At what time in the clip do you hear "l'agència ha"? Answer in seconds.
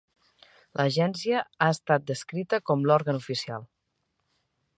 0.79-1.69